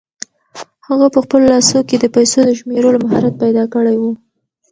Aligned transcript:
هغه 0.87 1.07
په 1.15 1.19
خپلو 1.25 1.45
لاسو 1.53 1.79
کې 1.87 1.95
د 1.99 2.05
پیسو 2.15 2.39
د 2.45 2.49
شمېرلو 2.59 3.03
مهارت 3.05 3.33
پیدا 3.43 3.63
کړی 3.73 3.95
و. 4.01 4.03